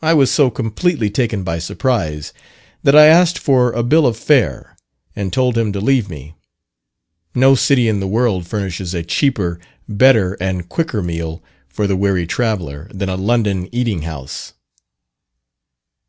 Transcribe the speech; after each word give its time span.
I 0.00 0.14
was 0.14 0.30
so 0.30 0.50
completely 0.52 1.10
taken 1.10 1.42
by 1.42 1.58
surprise, 1.58 2.32
that 2.84 2.94
I 2.94 3.06
asked 3.06 3.40
for 3.40 3.72
a 3.72 3.82
"bill 3.82 4.06
of 4.06 4.16
fare," 4.16 4.76
and 5.16 5.32
told 5.32 5.58
him 5.58 5.72
to 5.72 5.80
leave 5.80 6.08
me. 6.08 6.34
No 7.34 7.56
city 7.56 7.88
in 7.88 7.98
the 7.98 8.06
world 8.06 8.46
furnishes 8.46 8.94
a 8.94 9.02
cheaper, 9.02 9.58
better, 9.88 10.34
and 10.34 10.68
quicker 10.68 11.02
meal 11.02 11.42
for 11.66 11.88
the 11.88 11.96
weary 11.96 12.24
traveller, 12.24 12.88
than 12.94 13.08
a 13.08 13.16
London 13.16 13.68
eating 13.72 14.02
house. 14.02 14.52